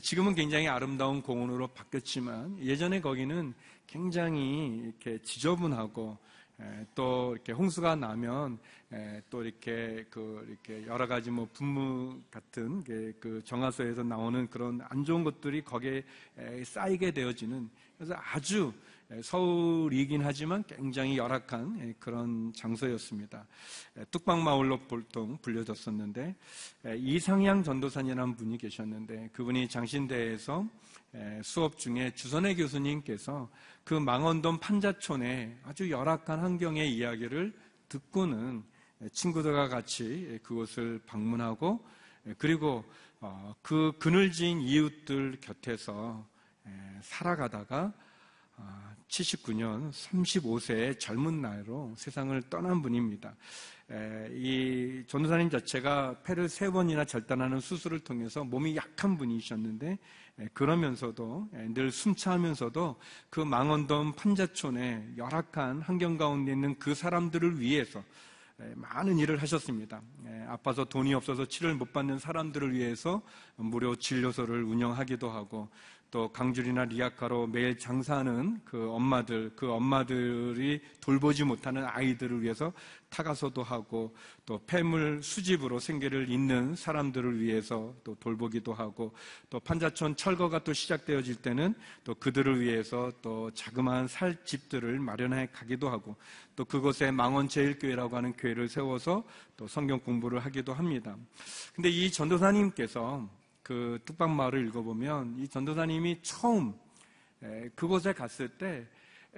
지금은 0.02 0.34
굉장히 0.34 0.68
아름다운 0.68 1.22
공원으로 1.22 1.68
바뀌었지만 1.68 2.58
예전에 2.60 3.02
거기는 3.02 3.54
굉장히 3.86 4.78
이렇게 4.84 5.22
지저분하고 5.22 6.18
또 6.96 7.34
이렇게 7.34 7.52
홍수가 7.52 7.98
나면 7.98 8.58
또 9.30 9.44
이렇게 9.44 10.06
그 10.10 10.46
이렇게 10.50 10.88
여러 10.88 11.06
가지 11.06 11.30
뭐 11.30 11.48
분무 11.54 12.20
같은 12.32 12.84
그 12.84 13.42
정화소에서 13.46 14.02
나오는 14.02 14.50
그런 14.50 14.82
안 14.90 15.04
좋은 15.04 15.24
것들이 15.24 15.64
거기에 15.64 16.04
쌓이게 16.64 17.12
되어지는 17.12 17.70
그래서 17.98 18.16
아주 18.18 18.74
서울이긴 19.22 20.24
하지만 20.24 20.64
굉장히 20.64 21.18
열악한 21.18 21.96
그런 22.00 22.52
장소였습니다. 22.54 23.46
뚝방마을로 24.12 24.80
보통 24.88 25.38
불려졌었는데 25.42 26.36
이상향 26.98 27.64
전도사님이라는 27.64 28.36
분이 28.36 28.58
계셨는데 28.58 29.30
그분이 29.34 29.68
장신대에서 29.70 30.68
수업 31.44 31.78
중에 31.78 32.14
주선혜 32.16 32.56
교수님께서 32.56 33.50
그 33.84 33.94
망원동 33.94 34.60
판자촌의 34.60 35.58
아주 35.64 35.90
열악한 35.92 36.40
환경의 36.40 36.92
이야기를 36.96 37.54
듣고는 37.88 38.64
친구들과 39.12 39.68
같이 39.68 40.40
그곳을 40.42 41.00
방문하고 41.06 41.86
그리고 42.38 42.84
어, 43.22 43.56
그 43.62 43.94
그늘진 44.00 44.62
이웃들 44.62 45.38
곁에서 45.42 46.26
살아가다가 47.02 47.94
79년 49.08 49.88
아, 49.88 49.92
35세의 49.92 51.00
젊은 51.00 51.42
나이로 51.42 51.94
세상을 51.98 52.42
떠난 52.50 52.82
분입니다. 52.82 53.36
이 54.32 55.04
전도사님 55.08 55.50
자체가 55.50 56.22
폐를 56.24 56.50
세 56.50 56.70
번이나 56.70 57.06
절단하는 57.06 57.60
수술을 57.60 58.00
통해서 58.00 58.44
몸이 58.44 58.76
약한 58.76 59.18
분이셨는데 59.18 60.00
그러면서도 60.54 61.50
늘 61.74 61.92
숨차하면서도 61.92 62.96
그 63.30 63.40
망원동 63.40 64.14
판자촌의 64.14 65.14
열악한 65.18 65.82
환경 65.82 66.18
가운데 66.18 66.52
있는 66.52 66.78
그 66.80 66.96
사람들을 66.96 67.60
위해서 67.60 68.04
많은 68.76 69.20
일을 69.20 69.42
하셨습니다. 69.42 70.02
아파서 70.48 70.86
돈이 70.86 71.14
없어서 71.14 71.46
치료를 71.46 71.76
못 71.76 71.94
받는 71.94 72.20
사람들을 72.20 72.74
위해서 72.74 73.22
무료 73.56 73.96
진료소를 73.96 74.64
운영하기도 74.64 75.30
하고 75.30 75.70
또 76.12 76.32
강줄이나 76.32 76.86
리아카로 76.86 77.48
매일 77.48 77.78
장사하는 77.78 78.62
그 78.64 78.90
엄마들, 78.92 79.52
그 79.56 79.72
엄마들이 79.72 80.80
돌보지 81.02 81.44
못하는 81.44 81.86
아이들을 81.86 82.42
위해서 82.42 82.72
타가서도 83.10 83.64
하고 83.64 84.16
또 84.46 84.62
폐물 84.66 85.22
수집으로 85.24 85.80
생계를 85.80 86.30
잇는 86.30 86.76
사람들을 86.76 87.40
위해서 87.40 87.94
또 88.04 88.16
돌보기도 88.16 88.74
하고 88.74 89.14
또 89.50 89.60
판자촌 89.60 90.16
철거가 90.16 90.64
또 90.64 90.74
시작되어질 90.74 91.36
때는 91.36 91.74
또 92.04 92.16
그들을 92.16 92.60
위해서 92.60 93.12
또 93.22 93.52
자그마한 93.52 94.08
살 94.08 94.44
집들을 94.46 95.00
마련해 95.00 95.50
가기도 95.52 95.90
하고 95.90 96.16
또 96.56 96.66
그곳에 96.66 97.12
망원제일교회라고 97.12 98.16
하는 98.16 98.34
교회를 98.34 98.68
세워서 98.68 99.24
또 99.58 99.68
성경 99.68 100.00
공부를 100.00 100.40
하기도 100.40 100.74
합니다. 100.74 101.16
근데 101.74 101.90
이 101.90 102.12
전도사님께서 102.12 103.28
그 103.66 103.98
뚝방마을을 104.06 104.68
읽어보면 104.68 105.38
이 105.40 105.48
전도사님이 105.48 106.20
처음 106.22 106.76
그곳에 107.74 108.14
갔을 108.14 108.48
때 108.48 108.86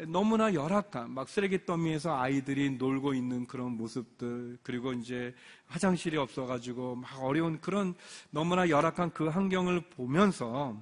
너무나 0.10 0.53
열악한 0.53 1.12
막 1.12 1.29
쓰레기 1.29 1.65
더미에서 1.65 2.19
아이들이 2.19 2.72
놀고 2.72 3.13
있는 3.13 3.48
그런 3.48 3.77
모습들 3.77 4.57
그리고 4.63 4.91
이제 4.91 5.34
화장실이 5.67 6.17
없어가지고 6.17 6.98
막 6.98 7.24
어려운 7.24 7.62
그런 7.62 7.96
너무나 8.29 8.67
열악한 8.67 9.13
그 9.13 9.29
환경을 9.29 9.79
보면서 9.91 10.77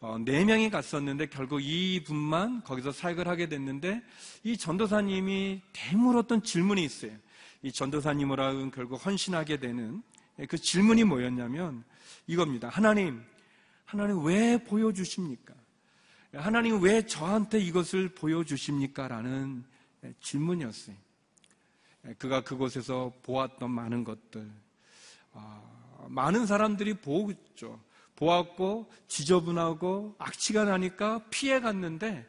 어, 0.00 0.18
네 0.22 0.44
명이 0.44 0.68
갔었는데 0.68 1.30
결국 1.30 1.62
이 1.62 2.04
분만 2.04 2.62
거기서 2.62 2.92
사역을 2.92 3.26
하게 3.26 3.48
됐는데 3.48 4.02
이 4.44 4.58
전도사님이 4.58 5.62
대물었던 5.72 6.42
질문이 6.42 6.84
있어요. 6.84 7.12
이 7.62 7.72
전도사님으로는 7.72 8.70
결국 8.70 9.04
헌신하게 9.04 9.60
되는 9.60 10.02
그 10.48 10.58
질문이 10.58 11.04
뭐였냐면 11.04 11.84
이겁니다. 12.26 12.68
하나님, 12.68 13.22
하나님 13.84 14.24
왜 14.24 14.62
보여주십니까? 14.62 15.54
하나님 16.34 16.80
왜 16.80 17.04
저한테 17.06 17.58
이것을 17.58 18.10
보여주십니까? 18.10 19.08
라는 19.08 19.64
질문이었어요. 20.20 20.96
그가 22.18 22.42
그곳에서 22.42 23.12
보았던 23.22 23.70
많은 23.70 24.04
것들. 24.04 24.50
아, 25.32 25.60
많은 26.08 26.46
사람들이 26.46 26.94
보죠. 26.94 27.80
보았고, 28.16 28.90
지저분하고, 29.08 30.14
악취가 30.18 30.64
나니까 30.64 31.24
피해 31.30 31.60
갔는데, 31.60 32.26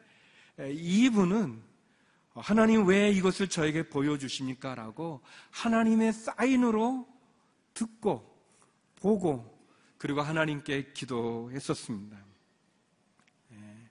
이분은 0.58 1.62
하나님 2.34 2.86
왜 2.86 3.10
이것을 3.10 3.48
저에게 3.48 3.88
보여주십니까? 3.88 4.74
라고 4.74 5.20
하나님의 5.50 6.12
사인으로 6.12 7.06
듣고, 7.74 8.28
보고, 8.96 9.52
그리고 9.98 10.20
하나님께 10.20 10.92
기도했었습니다. 10.92 12.16
예, 13.52 13.90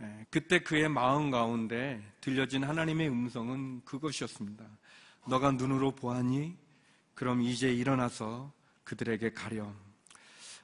예, 0.00 0.26
그때 0.30 0.60
그의 0.60 0.88
마음 0.88 1.30
가운데 1.30 2.00
들려진 2.20 2.64
하나님의 2.64 3.08
음성은 3.08 3.82
그것이었습니다. 3.84 4.64
너가 5.28 5.52
눈으로 5.52 5.92
보았니? 5.92 6.56
그럼 7.14 7.42
이제 7.42 7.72
일어나서 7.72 8.52
그들에게 8.84 9.32
가렴. 9.32 9.74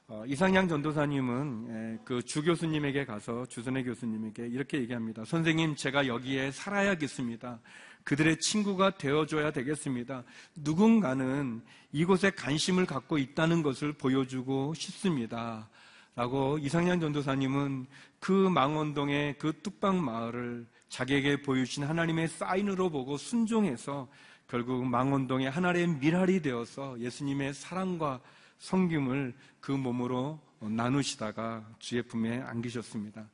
어, 0.07 0.23
이상양 0.25 0.67
전도사님은 0.67 1.67
예, 1.69 2.03
그 2.03 2.21
주 2.23 2.41
교수님에게 2.43 3.05
가서 3.05 3.45
주선의 3.45 3.83
교수님에게 3.83 4.47
이렇게 4.47 4.79
얘기합니다. 4.79 5.23
선생님, 5.25 5.75
제가 5.75 6.07
여기에 6.07 6.51
살아야겠습니다. 6.51 7.59
그들의 8.03 8.39
친구가 8.39 8.97
되어줘야 8.97 9.51
되겠습니다. 9.51 10.23
누군가는 10.55 11.61
이곳에 11.91 12.31
관심을 12.31 12.85
갖고 12.85 13.17
있다는 13.17 13.61
것을 13.63 13.93
보여주고 13.93 14.73
싶습니다. 14.73 15.69
라고 16.15 16.57
이상현 16.57 16.99
전도사님은 16.99 17.87
그 18.19 18.31
망원동의 18.31 19.37
그 19.37 19.53
뚝방 19.61 20.03
마을을 20.03 20.67
자기에게 20.89 21.41
보여주신 21.43 21.83
하나님의 21.83 22.27
사인으로 22.27 22.89
보고 22.89 23.15
순종해서 23.15 24.07
결국 24.47 24.85
망원동의 24.85 25.49
하나의 25.49 25.87
미랄이 25.87 26.41
되어서 26.41 26.99
예수님의 26.99 27.53
사랑과 27.53 28.19
성김을 28.57 29.33
그 29.61 29.71
몸으로 29.71 30.39
나누시다가 30.59 31.65
주의 31.79 32.01
품에 32.01 32.41
안기셨습니다. 32.41 33.29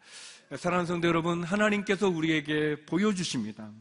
사랑하는 0.55 0.85
성도 0.85 1.07
여러분, 1.07 1.43
하나님께서 1.43 2.07
우리에게 2.07 2.85
보여주십니다. 2.85 3.71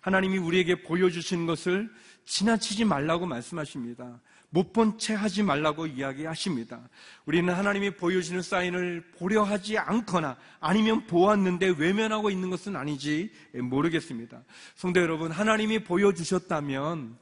하나님이 0.00 0.38
우리에게 0.38 0.82
보여주신 0.82 1.46
것을 1.46 1.90
지나치지 2.24 2.84
말라고 2.84 3.26
말씀하십니다. 3.26 4.20
못 4.52 4.72
본 4.72 4.98
채 4.98 5.14
하지 5.14 5.42
말라고 5.44 5.86
이야기하십니다. 5.86 6.88
우리는 7.24 7.52
하나님이 7.54 7.90
보여주는 7.92 8.42
사인을 8.42 9.12
보려 9.16 9.42
하지 9.44 9.78
않거나 9.78 10.36
아니면 10.58 11.06
보았는데 11.06 11.74
외면하고 11.78 12.30
있는 12.30 12.50
것은 12.50 12.74
아니지 12.74 13.30
모르겠습니다. 13.54 14.42
성도 14.74 15.00
여러분, 15.00 15.30
하나님이 15.30 15.84
보여주셨다면 15.84 17.16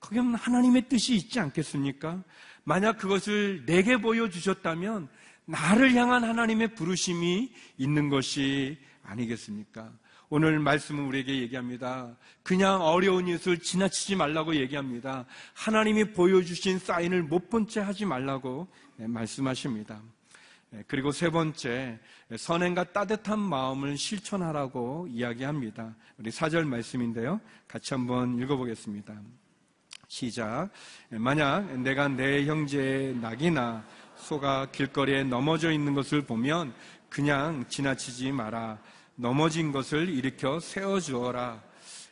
거기에 0.00 0.20
하나님의 0.20 0.88
뜻이 0.90 1.14
있지 1.14 1.40
않겠습니까? 1.40 2.22
만약 2.64 2.98
그것을 2.98 3.64
내게 3.64 3.96
보여주셨다면 3.96 5.08
나를 5.46 5.94
향한 5.94 6.24
하나님의 6.24 6.74
부르심이 6.74 7.50
있는 7.78 8.10
것이 8.10 8.78
아니겠습니까? 9.02 9.90
오늘 10.30 10.58
말씀은 10.58 11.04
우리에게 11.06 11.40
얘기합니다. 11.42 12.16
그냥 12.42 12.80
어려운 12.82 13.28
일을 13.28 13.58
지나치지 13.58 14.16
말라고 14.16 14.56
얘기합니다. 14.56 15.26
하나님이 15.54 16.12
보여주신 16.12 16.78
사인을 16.78 17.22
못 17.22 17.50
본 17.50 17.68
채 17.68 17.80
하지 17.80 18.04
말라고 18.04 18.66
네, 18.96 19.06
말씀하십니다. 19.06 20.00
네, 20.70 20.82
그리고 20.88 21.12
세 21.12 21.30
번째, 21.30 21.98
선행과 22.36 22.92
따뜻한 22.92 23.38
마음을 23.38 23.96
실천하라고 23.96 25.06
이야기합니다. 25.10 25.94
우리 26.18 26.30
사절 26.30 26.64
말씀인데요. 26.64 27.40
같이 27.68 27.94
한번 27.94 28.38
읽어보겠습니다. 28.40 29.14
시작. 30.08 30.70
네, 31.10 31.18
만약 31.18 31.78
내가 31.80 32.08
내 32.08 32.44
형제의 32.46 33.16
낙이나 33.16 33.84
소가 34.16 34.66
길거리에 34.70 35.22
넘어져 35.24 35.70
있는 35.70 35.94
것을 35.94 36.22
보면 36.22 36.72
그냥 37.08 37.64
지나치지 37.68 38.32
마라. 38.32 38.78
넘어진 39.16 39.72
것을 39.72 40.08
일으켜 40.08 40.58
세워주어라. 40.60 41.62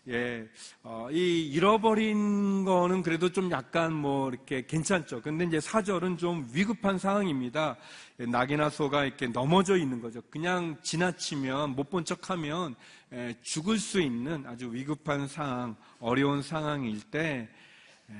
예, 0.08 0.48
어, 0.82 1.06
이 1.12 1.48
잃어버린 1.52 2.64
거는 2.64 3.02
그래도 3.02 3.30
좀 3.30 3.52
약간 3.52 3.92
뭐 3.92 4.28
이렇게 4.30 4.66
괜찮죠. 4.66 5.22
근데 5.22 5.44
이제 5.44 5.60
사절은 5.60 6.18
좀 6.18 6.48
위급한 6.52 6.98
상황입니다. 6.98 7.76
예, 8.18 8.26
낙이나 8.26 8.68
소가 8.68 9.04
이렇게 9.04 9.28
넘어져 9.28 9.76
있는 9.76 10.00
거죠. 10.00 10.20
그냥 10.28 10.76
지나치면 10.82 11.76
못 11.76 11.88
본 11.90 12.04
척하면 12.04 12.74
예, 13.12 13.34
죽을 13.42 13.78
수 13.78 14.00
있는 14.00 14.44
아주 14.46 14.72
위급한 14.72 15.28
상황, 15.28 15.76
어려운 16.00 16.42
상황일 16.42 17.00
때 17.02 17.48
예, 18.10 18.14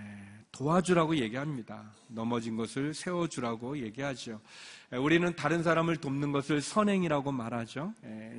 도와주라고 0.53 1.17
얘기합니다. 1.17 1.91
넘어진 2.09 2.57
것을 2.57 2.93
세워주라고 2.95 3.79
얘기하죠. 3.79 4.41
우리는 4.93 5.35
다른 5.35 5.63
사람을 5.63 5.97
돕는 5.97 6.31
것을 6.33 6.61
선행이라고 6.61 7.33
말하죠. 7.33 7.95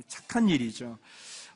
착한 0.06 0.48
일이죠. 0.48 0.96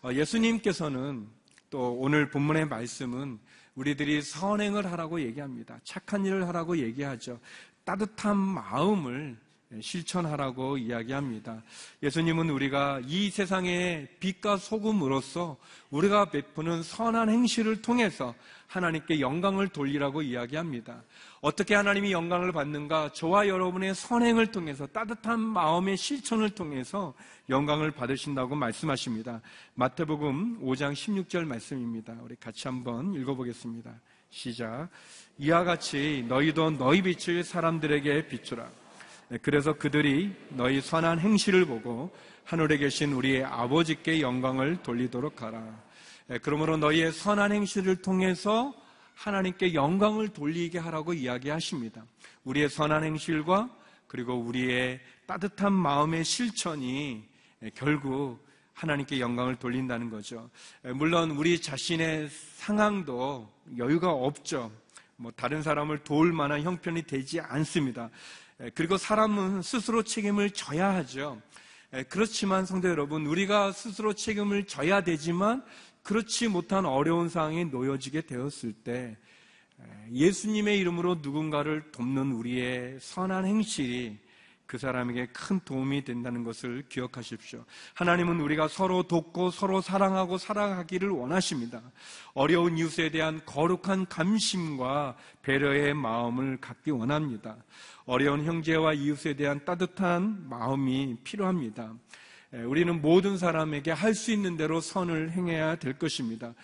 어, 0.03 0.13
예수님께서는 0.13 1.29
또 1.71 1.95
오늘 1.95 2.29
본문의 2.29 2.67
말씀은 2.67 3.39
우리들이 3.75 4.23
선행을 4.23 4.91
하라고 4.93 5.21
얘기합니다. 5.21 5.79
착한 5.85 6.27
일을 6.27 6.49
하라고 6.49 6.79
얘기하죠. 6.79 7.39
따뜻한 7.85 8.37
마음을 8.37 9.39
실천하라고 9.81 10.79
이야기합니다. 10.79 11.63
예수님은 12.03 12.49
우리가 12.49 13.01
이 13.07 13.29
세상의 13.31 14.09
빛과 14.19 14.57
소금으로서 14.57 15.59
우리가 15.91 16.31
베푸는 16.31 16.83
선한 16.83 17.29
행실을 17.29 17.83
통해서 17.83 18.35
하나님께 18.67 19.21
영광을 19.21 19.69
돌리라고 19.69 20.23
이야기합니다. 20.23 21.03
어떻게 21.41 21.75
하나님이 21.75 22.13
영광을 22.13 22.53
받는가? 22.53 23.13
저와 23.13 23.49
여러분의 23.49 23.95
선행을 23.95 24.49
통해서 24.49 24.87
따뜻한 24.87 25.41
마음의 25.41 25.97
실천을 25.97 26.51
통해서 26.51 27.15
영광을 27.49 27.91
받으신다고 27.91 28.57
말씀하십니다. 28.57 29.41
마태복음 29.75 30.61
5장 30.63 30.93
16절 30.93 31.45
말씀입니다. 31.45 32.15
우리 32.23 32.37
같이 32.37 32.69
한번 32.69 33.15
읽어보겠습니다. 33.15 33.91
시작. 34.31 34.89
이와 35.39 35.65
같이 35.65 36.25
너희도 36.29 36.71
너희 36.73 37.01
빛을 37.03 37.45
사람들에게 37.45 38.29
비추라. 38.29 38.69
네, 39.31 39.37
그래서 39.43 39.75
그들이 39.75 40.35
너희 40.49 40.81
선한 40.81 41.19
행실을 41.21 41.67
보고 41.67 42.11
하늘에 42.45 42.79
계신 42.79 43.13
우리의 43.13 43.45
아버지께 43.45 44.23
영광을 44.23 44.79
돌리도록 44.83 45.43
하라. 45.43 45.63
네, 46.29 46.39
그러므로 46.39 46.79
너희의 46.79 47.13
선한 47.13 47.53
행실을 47.53 47.97
통해서 47.97 48.73
하나님께 49.15 49.75
영광을 49.75 50.29
돌리게 50.29 50.79
하라고 50.79 51.13
이야기하십니다. 51.13 52.07
우리의 52.45 52.71
선한 52.71 53.05
행실과 53.05 53.69
그리고 54.07 54.35
우리의 54.35 54.99
따뜻한 55.27 55.75
마음의 55.75 56.25
실천이 56.25 57.23
네, 57.61 57.71
결국 57.75 58.39
하나님께 58.73 59.21
영광을 59.21 59.57
돌린다는 59.57 60.09
거죠. 60.09 60.49
물론 60.95 61.33
우리 61.33 61.61
자신의 61.61 62.31
상황도 62.31 63.53
여유가 63.77 64.11
없죠. 64.11 64.71
뭐 65.17 65.33
다른 65.33 65.63
사람을 65.63 65.99
도울 65.99 66.33
만한 66.33 66.63
형편이 66.63 67.03
되지 67.03 67.41
않습니다. 67.41 68.09
그리고 68.75 68.97
사람은 68.97 69.63
스스로 69.63 70.03
책임을 70.03 70.51
져야 70.51 70.95
하죠. 70.97 71.41
그렇지만 72.09 72.67
성도 72.67 72.89
여러분, 72.89 73.25
우리가 73.27 73.73
스스로 73.73 74.13
책임을 74.13 74.67
져야 74.67 75.03
되지만 75.03 75.65
그렇지 76.03 76.49
못한 76.49 76.85
어려운 76.85 77.29
상황에 77.29 77.65
놓여지게 77.65 78.23
되었을 78.23 78.73
때 78.73 79.17
예수님의 80.13 80.79
이름으로 80.81 81.17
누군가를 81.17 81.93
돕는 81.93 82.33
우리의 82.33 82.99
선한 83.01 83.47
행실이 83.47 84.19
그 84.69 84.77
사람에게 84.77 85.29
큰 85.33 85.59
도움이 85.65 86.05
된다는 86.05 86.45
것을 86.45 86.85
기억하십시오. 86.91 87.65
하나님은 87.95 88.39
우리가 88.39 88.69
서로 88.69 89.03
돕고 89.03 89.51
서로 89.51 89.81
사랑하고 89.81 90.37
사랑하기를 90.37 91.09
원하십니다. 91.09 91.81
어려운 92.35 92.77
이웃에 92.77 93.11
대한 93.11 93.41
거룩한 93.47 94.07
감심과 94.09 95.17
배려의 95.41 95.95
마음을 95.95 96.59
갖기 96.61 96.91
원합니다. 96.91 97.57
어려운 98.05 98.45
형제와 98.45 98.93
이웃에 98.93 99.35
대한 99.37 99.65
따뜻한 99.65 100.47
마음이 100.51 101.17
필요합니다. 101.25 101.95
우리는 102.51 103.03
모든 103.03 103.37
사람에게 103.37 103.91
할 103.91 104.15
수 104.15 104.33
있는 104.33 104.57
대로 104.57 104.81
선을 104.81 105.33
행해야 105.33 105.77
될 105.77 105.99
것입니다. 105.99 106.55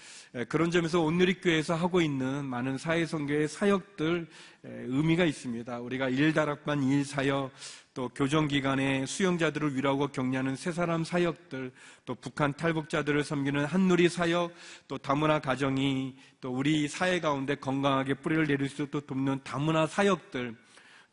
그런 0.49 0.71
점에서 0.71 1.01
온누리교회에서 1.01 1.75
하고 1.75 2.01
있는 2.01 2.45
많은 2.47 2.79
사회선교의 2.79 3.49
사역들 3.49 4.27
의미가 4.63 5.27
있습니다. 5.27 5.81
우리가 5.81 6.09
일다락반 6.09 6.83
일사역, 6.83 7.53
또 7.95 8.09
교정기관의 8.09 9.07
수용자들을 9.07 9.77
위로하고 9.77 10.09
격려하는 10.09 10.57
새사람 10.57 11.05
사역들, 11.05 11.73
또 12.05 12.15
북한 12.17 12.53
탈북자들을 12.53 13.23
섬기는 13.23 13.65
한누리 13.65 14.09
사역, 14.09 14.53
또 14.89 14.99
다문화 14.99 15.39
가정이 15.39 16.17
또 16.41 16.53
우리 16.53 16.89
사회 16.89 17.21
가운데 17.21 17.55
건강하게 17.55 18.15
뿌리를 18.15 18.49
내릴 18.49 18.69
수 18.69 18.83
있도록 18.83 19.07
돕는 19.07 19.43
다문화 19.45 19.87
사역들, 19.87 20.57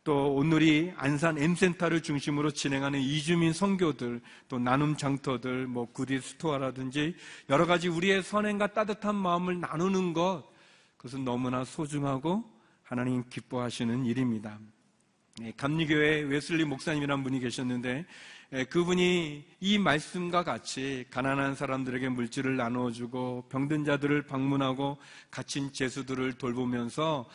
또 0.03 0.33
오늘이 0.33 0.91
안산 0.97 1.37
M센터를 1.37 2.01
중심으로 2.01 2.49
진행하는 2.49 2.99
이주민 2.99 3.53
선교들, 3.53 4.19
또 4.49 4.57
나눔 4.57 4.97
장터들, 4.97 5.67
뭐 5.67 5.85
구디 5.85 6.19
스토어라든지 6.19 7.15
여러 7.49 7.67
가지 7.67 7.89
우리의 7.89 8.23
선행과 8.23 8.73
따뜻한 8.73 9.15
마음을 9.15 9.59
나누는 9.59 10.13
것, 10.13 10.45
그것은 10.97 11.23
너무나 11.23 11.63
소중하고 11.63 12.43
하나님 12.81 13.23
기뻐하시는 13.29 14.03
일입니다. 14.07 14.57
네, 15.39 15.53
감리교회 15.55 16.23
웨슬리 16.23 16.65
목사님이란 16.65 17.23
분이 17.23 17.39
계셨는데 17.39 18.05
예, 18.53 18.65
그분이 18.65 19.45
이 19.61 19.77
말씀과 19.77 20.43
같이 20.43 21.05
가난한 21.09 21.55
사람들에게 21.55 22.09
물질을 22.09 22.57
나누어주고 22.57 23.47
병든 23.49 23.85
자들을 23.85 24.23
방문하고 24.23 24.97
갇힌 25.29 25.71
죄수들을 25.71 26.33
돌보면서 26.33 27.29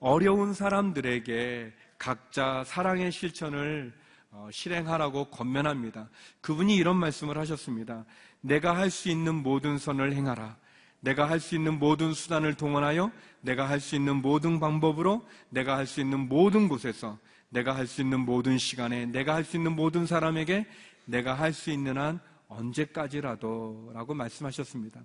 어려운 0.00 0.52
사람들에게 0.52 1.72
각자 1.96 2.62
사랑의 2.64 3.10
실천을 3.10 3.94
어, 4.30 4.50
실행하라고 4.52 5.30
권면합니다. 5.30 6.10
그분이 6.42 6.76
이런 6.76 6.96
말씀을 6.96 7.38
하셨습니다. 7.38 8.04
내가 8.42 8.76
할 8.76 8.90
수 8.90 9.08
있는 9.08 9.34
모든 9.34 9.78
선을 9.78 10.12
행하라. 10.12 10.58
내가 11.00 11.28
할 11.28 11.40
수 11.40 11.54
있는 11.54 11.78
모든 11.78 12.12
수단을 12.12 12.54
동원하여 12.54 13.12
내가 13.40 13.68
할 13.68 13.80
수 13.80 13.94
있는 13.94 14.16
모든 14.16 14.58
방법으로 14.60 15.26
내가 15.50 15.76
할 15.76 15.86
수 15.86 16.00
있는 16.00 16.28
모든 16.28 16.68
곳에서 16.68 17.18
내가 17.50 17.76
할 17.76 17.86
수 17.86 18.02
있는 18.02 18.20
모든 18.20 18.58
시간에 18.58 19.06
내가 19.06 19.34
할 19.34 19.44
수 19.44 19.56
있는 19.56 19.72
모든 19.76 20.06
사람에게 20.06 20.66
내가 21.06 21.34
할 21.34 21.52
수 21.52 21.70
있는 21.70 21.96
한 21.96 22.20
언제까지라도 22.48 23.92
라고 23.94 24.14
말씀하셨습니다. 24.14 25.00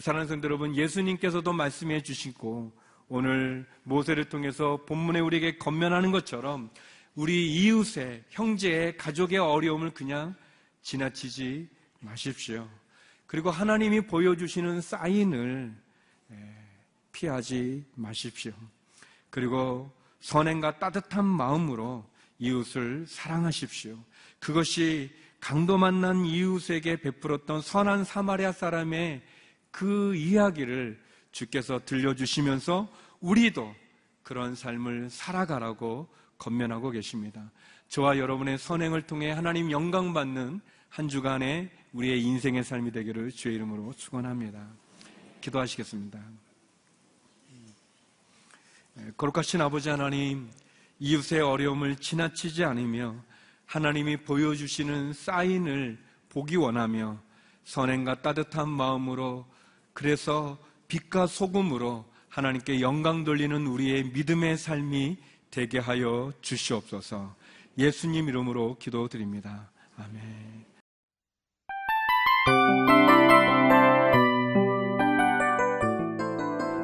사랑하는 0.00 0.28
성도 0.28 0.46
여러분, 0.46 0.76
예수님께서도 0.76 1.52
말씀해 1.52 2.02
주시고 2.02 2.72
오늘 3.08 3.66
모세를 3.84 4.26
통해서 4.26 4.84
본문에 4.86 5.20
우리에게 5.20 5.58
건면하는 5.58 6.12
것처럼 6.12 6.70
우리 7.14 7.52
이웃의 7.52 8.24
형제의 8.30 8.96
가족의 8.96 9.38
어려움을 9.38 9.90
그냥 9.90 10.34
지나치지 10.82 11.68
마십시오. 12.00 12.68
그리고 13.28 13.50
하나님이 13.50 14.00
보여주시는 14.06 14.80
사인을 14.80 15.74
피하지 17.12 17.84
마십시오. 17.94 18.52
그리고 19.28 19.92
선행과 20.20 20.78
따뜻한 20.78 21.26
마음으로 21.26 22.08
이웃을 22.38 23.04
사랑하십시오. 23.06 23.98
그것이 24.40 25.10
강도 25.40 25.76
만난 25.76 26.24
이웃에게 26.24 27.02
베풀었던 27.02 27.60
선한 27.60 28.04
사마리아 28.04 28.50
사람의 28.50 29.22
그 29.70 30.16
이야기를 30.16 30.98
주께서 31.30 31.80
들려주시면서 31.84 32.90
우리도 33.20 33.74
그런 34.22 34.54
삶을 34.54 35.10
살아가라고 35.10 36.08
건면하고 36.38 36.90
계십니다. 36.90 37.52
저와 37.88 38.16
여러분의 38.16 38.56
선행을 38.56 39.02
통해 39.02 39.30
하나님 39.30 39.70
영광 39.70 40.14
받는 40.14 40.62
한 40.88 41.08
주간의 41.08 41.70
우리의 41.92 42.22
인생의 42.22 42.64
삶이 42.64 42.92
되기를 42.92 43.32
주의 43.32 43.56
이름으로 43.56 43.92
축원합니다. 43.94 44.66
기도하시겠습니다. 45.40 46.20
거룩하신 49.16 49.60
아버지 49.60 49.88
하나님, 49.88 50.48
이웃의 50.98 51.40
어려움을 51.40 51.96
지나치지 51.96 52.64
않으며 52.64 53.14
하나님이 53.66 54.18
보여주시는 54.18 55.12
사인을 55.12 55.98
보기 56.28 56.56
원하며 56.56 57.20
선행과 57.64 58.22
따뜻한 58.22 58.68
마음으로 58.68 59.46
그래서 59.92 60.58
빛과 60.88 61.26
소금으로 61.26 62.04
하나님께 62.28 62.80
영광 62.80 63.24
돌리는 63.24 63.66
우리의 63.66 64.04
믿음의 64.10 64.56
삶이 64.56 65.18
되게 65.50 65.78
하여 65.78 66.32
주시옵소서. 66.40 67.34
예수님 67.76 68.28
이름으로 68.28 68.76
기도드립니다. 68.78 69.70
아멘. 69.96 70.77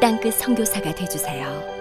땅끝 0.00 0.34
선교사가 0.34 0.94
되주세요 0.94 1.75